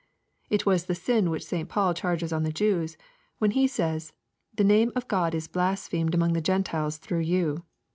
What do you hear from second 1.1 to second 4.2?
which St. Paul charges on the Jews, when he says,"